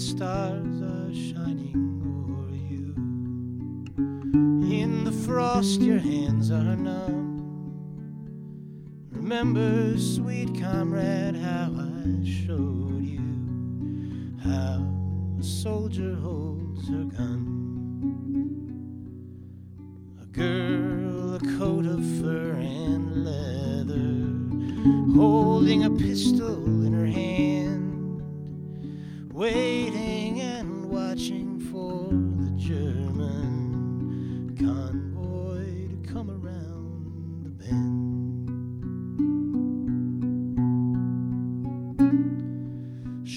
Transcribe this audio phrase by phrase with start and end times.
[0.00, 2.94] stars are shining over you.
[4.74, 7.42] In the frost, your hands are numb.
[9.10, 14.86] Remember, sweet comrade, how I showed you how
[15.38, 17.46] a soldier holds her gun.
[20.22, 26.49] A girl, a coat of fur and leather, holding a pistol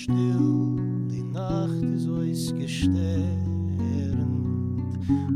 [0.04, 3.40] Still, die Nacht ist ausgesternt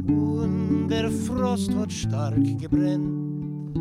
[0.10, 3.80] und der Frost hat stark gebrennt.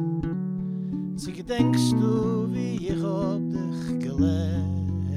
[1.17, 5.11] Sie gedenkst du, wie ich hab dich gelernt,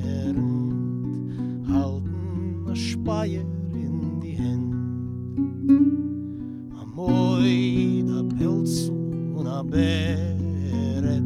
[1.67, 4.73] halten a Speier in die Hand.
[6.81, 8.89] A Moid, a Pelz
[9.35, 11.21] und a Beret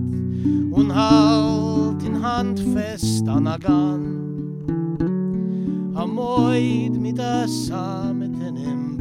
[0.70, 4.23] und halt in Hand fest an a Gun.
[6.04, 8.98] A Moid mit a Sameten im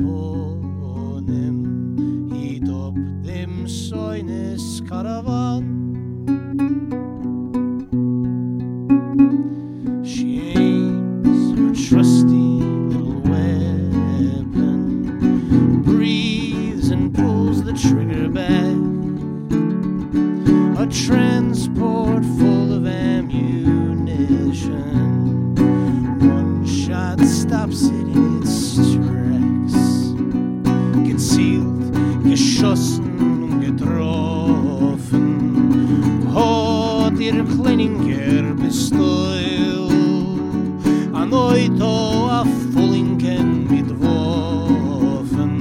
[38.13, 45.55] Kleininger Pistol uh, an Oito a Fullinken mit Waffen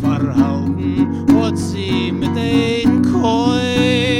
[0.00, 4.19] verhalten hat sie mit ein Keul.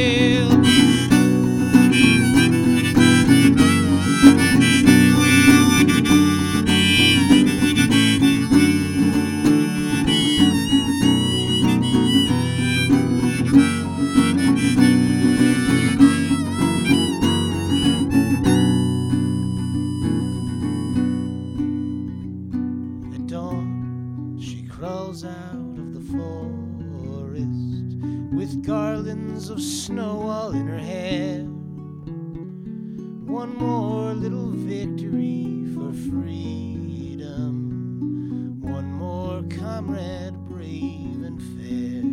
[39.91, 42.05] Comrade brave and fair.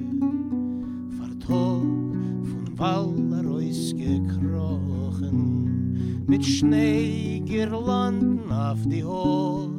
[1.18, 1.84] Vertog
[2.50, 5.40] von Wallerois gekrochen,
[6.28, 9.70] mit Schneegirlanden auf die Hor.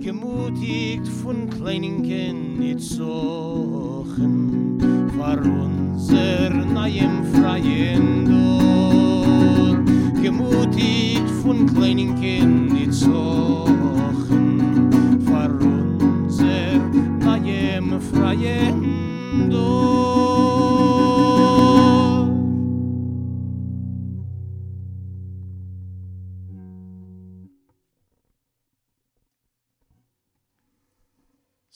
[0.00, 4.78] gemutigt von Kleininken nicht sochen,
[5.18, 7.47] war unser neuem freien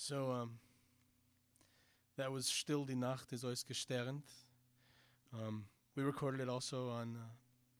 [0.04, 0.58] So, um,
[2.16, 4.24] that was Still die Nacht ist ausgesternt.
[5.32, 7.28] Um, we recorded it also on uh,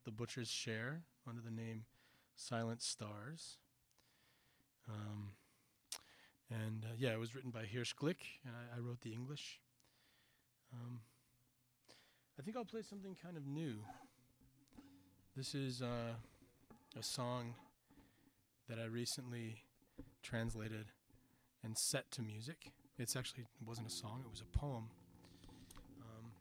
[0.05, 1.85] The Butcher's Share under the name
[2.37, 3.59] Silent Stars.
[4.89, 5.33] Um,
[6.49, 9.59] and uh, yeah, it was written by Hirsch Glick, and I, I wrote the English.
[10.73, 11.01] Um,
[12.39, 13.79] I think I'll play something kind of new.
[15.37, 16.15] This is uh,
[16.97, 17.55] a song
[18.69, 19.65] that I recently
[20.23, 20.87] translated
[21.65, 22.73] and set to music.
[22.99, 24.89] It's actually it wasn't a song; it was a poem.
[26.01, 26.33] Um,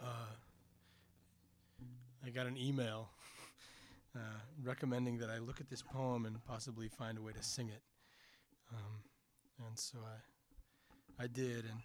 [0.00, 0.34] uh,
[2.24, 3.10] I got an email
[4.16, 7.68] uh, recommending that I look at this poem and possibly find a way to sing
[7.68, 7.82] it,
[8.72, 11.80] um, and so I I did, and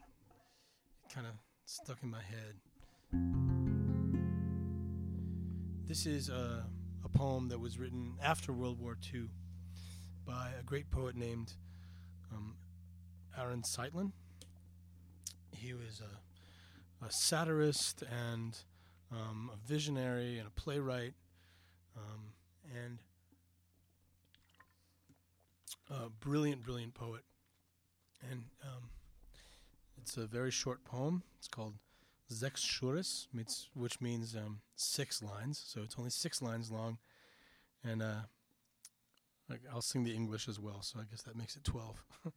[1.03, 1.33] it kind of
[1.65, 2.55] stuck in my head.
[5.87, 6.65] This is a,
[7.03, 9.27] a poem that was written after World War II
[10.25, 11.53] by a great poet named
[12.35, 12.55] um,
[13.39, 14.11] Aaron Zeitlin.
[15.51, 18.57] He was a, a satirist and
[19.11, 21.13] um, a visionary and a playwright,
[21.95, 22.33] um,
[22.73, 22.99] and
[25.89, 27.21] a brilliant, brilliant poet.
[28.29, 28.89] And um,
[30.01, 31.23] it's a very short poem.
[31.37, 31.75] It's called
[32.27, 33.27] Sechs Schuris,
[33.73, 35.63] which means um, six lines.
[35.65, 36.97] So it's only six lines long,
[37.83, 38.23] and uh,
[39.71, 42.03] I'll sing the English as well, so I guess that makes it 12.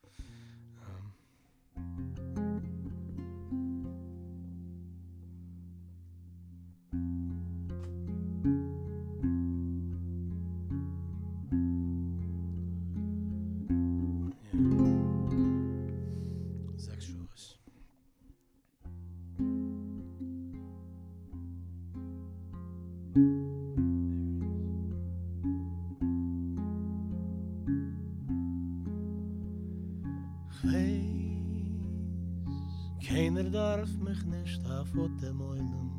[33.07, 35.91] Keiner darf mich nicht auf dem Eulen.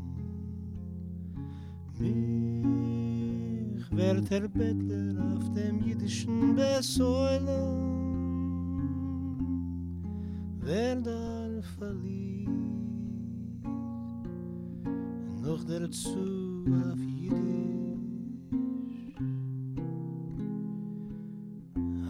[1.98, 7.90] Mich wird der Bettler auf dem jüdischen Besäulen.
[10.62, 12.50] Wer darf verliebt,
[15.42, 17.70] noch dazu auf Jiddisch.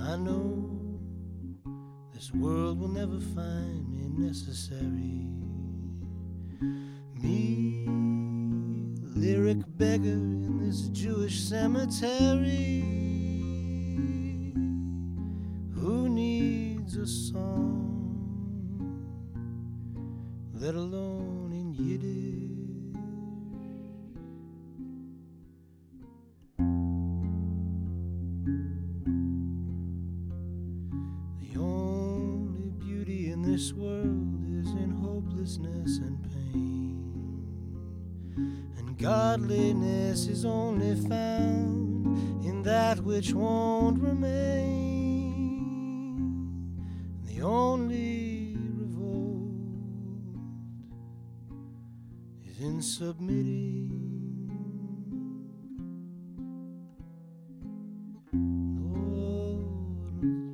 [0.01, 0.58] I know
[2.19, 5.25] this world will never find me necessary.
[7.24, 7.86] Me,
[9.16, 13.08] lyric beggar in this Jewish cemetery.
[33.59, 36.95] This world is in hopelessness and pain.
[38.77, 45.50] And godliness is only found in that which won't remain.
[47.25, 49.51] The only revolt
[52.45, 53.91] is in submitting.
[58.79, 59.65] Lord,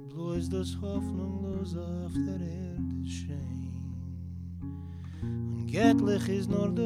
[0.10, 2.75] bloß das hoffnungslos auf der Erde
[3.08, 3.72] schein.
[5.22, 6.86] Und göttlich ist nur das,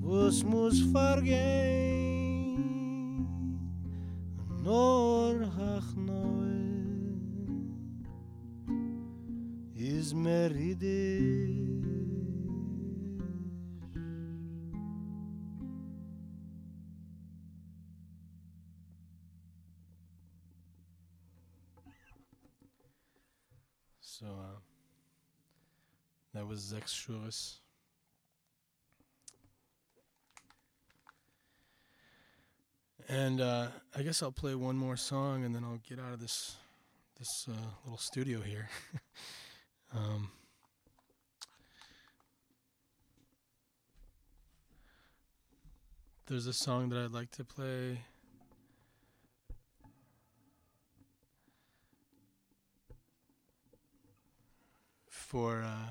[0.00, 2.56] was muss vergehen.
[4.48, 6.32] Und nur hach neu
[9.74, 11.41] ist meridisch.
[26.72, 27.58] Was
[33.08, 36.20] And uh, I guess I'll play one more song and then I'll get out of
[36.20, 36.56] this
[37.18, 37.52] this uh,
[37.84, 38.68] little studio here.
[39.94, 40.30] um,
[46.26, 47.98] there's a song that I'd like to play.
[55.32, 55.88] for uh,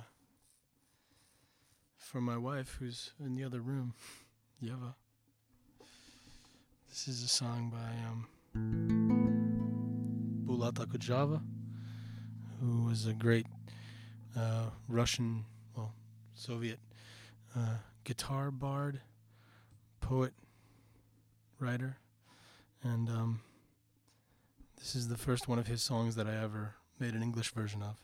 [2.12, 3.94] for my wife who's in the other room,
[4.64, 4.96] Yeva.
[6.90, 8.28] This is a song by um,
[10.46, 11.42] Bulat Okudzhava,
[12.60, 13.46] who was a great
[14.38, 15.94] uh, Russian, well,
[16.36, 16.80] Soviet
[17.56, 19.00] uh, guitar bard,
[20.02, 20.34] poet,
[21.60, 21.96] writer,
[22.84, 23.40] and um,
[24.78, 27.82] this is the first one of his songs that I ever made an English version
[27.82, 28.02] of.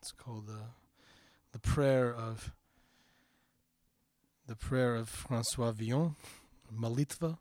[0.00, 0.70] It's called the
[1.52, 2.52] the prayer of
[4.46, 6.16] the prayer of Francois Villon,
[6.76, 7.38] Molitva.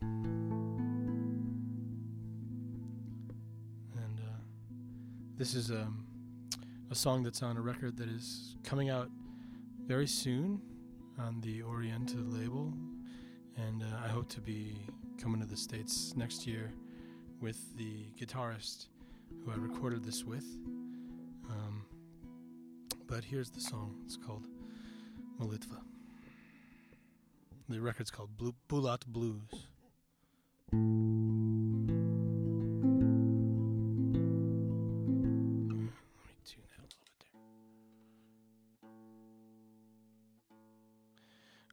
[0.00, 0.80] And
[4.18, 4.40] uh,
[5.36, 6.06] this is um,
[6.90, 9.10] a song that's on a record that is coming out
[9.86, 10.60] very soon
[11.18, 12.72] on the Oriente label,
[13.56, 14.76] and uh, I hope to be
[15.20, 16.70] coming to the States next year
[17.40, 18.86] with the guitarist
[19.44, 20.44] who I recorded this with.
[23.08, 23.96] But here's the song.
[24.04, 24.46] It's called
[25.40, 25.80] Molitva.
[27.68, 29.42] The record's called Blue, Bulat Blues.
[30.72, 30.88] Let me
[36.44, 37.18] tune that a little bit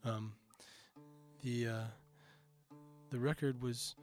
[0.04, 0.13] there.
[0.13, 0.34] Um,
[1.42, 1.88] the uh,
[3.10, 3.96] the record was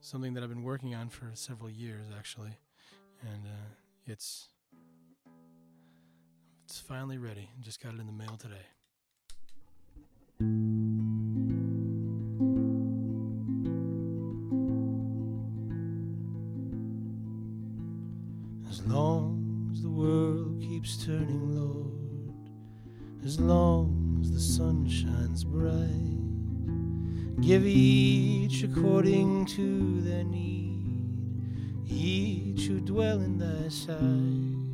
[0.00, 2.58] something that I've been working on for several years, actually,
[3.22, 3.74] and uh,
[4.06, 4.48] it's
[6.74, 7.48] it's finally ready.
[7.60, 8.66] Just got it in the mail today.
[18.68, 22.34] As long as the world keeps turning, Lord,
[23.24, 26.18] as long as the sun shines bright,
[27.40, 31.04] Give each according to their need,
[31.86, 34.73] each who dwell in thy sight.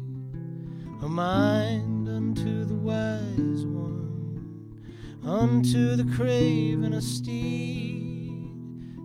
[1.02, 4.84] A mind unto the wise one,
[5.24, 8.52] unto the craven a steed.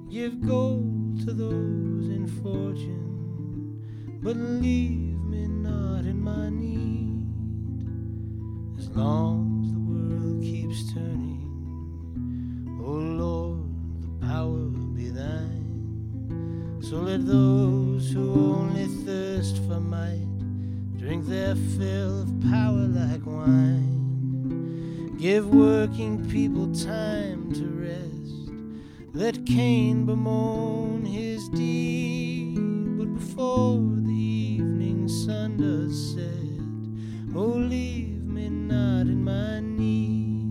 [0.10, 3.82] Give gold to those in fortune,
[4.22, 7.30] but leave me not in my need.
[8.78, 11.48] As long as the world keeps turning,
[12.84, 16.82] O Lord, the power be thine.
[16.82, 20.35] So let those who only thirst for might
[21.06, 25.16] drink their fill of power like wine.
[25.20, 28.50] Give working people time to rest.
[29.14, 32.56] Let Cain bemoan his deed,
[32.98, 40.48] but before the evening sun does set, oh, leave me not in my need.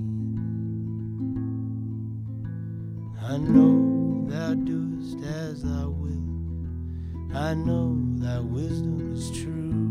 [3.20, 7.34] I know thou doest as thou wilt.
[7.34, 9.83] I know thy wisdom is true.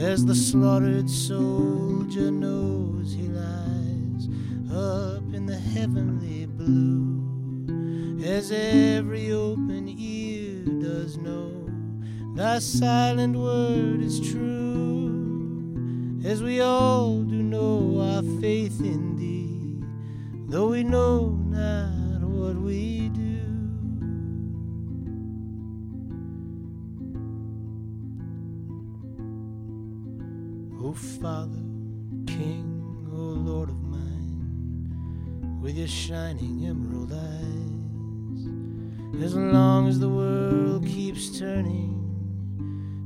[0.00, 4.30] As the slaughtered soldier knows he lies
[4.72, 8.18] up in the heavenly blue.
[8.24, 11.68] As every open ear does know,
[12.34, 16.18] thy silent word is true.
[16.24, 19.84] As we all do know our faith in thee,
[20.48, 23.29] though we know not what we do.
[30.90, 31.62] O Father,
[32.26, 38.44] King, O Lord of mine, with your shining emerald eyes,
[39.22, 41.94] as long as the world keeps turning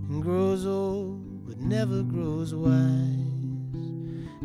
[0.08, 2.72] and grows old but never grows wise,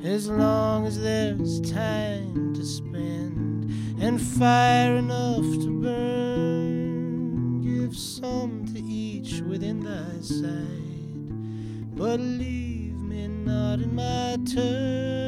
[0.03, 8.81] as long as there's time to spend and fire enough to burn, give some to
[8.81, 12.88] each within thy sight, but leave
[13.45, 15.18] not in my turn.